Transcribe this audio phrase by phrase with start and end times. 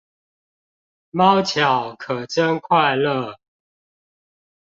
[1.11, 3.37] 貓巧可真快樂